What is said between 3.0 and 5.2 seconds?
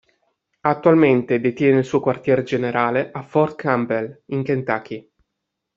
a Fort Campbell, in Kentucky.